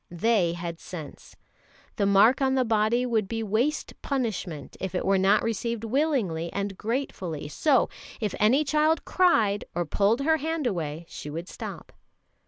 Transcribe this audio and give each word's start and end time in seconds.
They 0.09 0.53
had 0.53 0.79
sense. 0.79 1.35
The 1.97 2.07
mark 2.07 2.41
on 2.41 2.55
the 2.55 2.65
body 2.65 3.05
would 3.05 3.27
be 3.27 3.43
waste 3.43 3.93
punishment 4.01 4.75
if 4.79 4.95
it 4.95 5.05
were 5.05 5.19
not 5.19 5.43
received 5.43 5.83
willingly 5.83 6.51
and 6.51 6.75
gratefully; 6.75 7.47
so 7.47 7.87
if 8.19 8.33
any 8.39 8.63
child 8.63 9.05
cried 9.05 9.63
or 9.75 9.85
pulled 9.85 10.21
her 10.21 10.37
hand 10.37 10.65
away, 10.65 11.05
she 11.07 11.29
would 11.29 11.47
stop. 11.47 11.91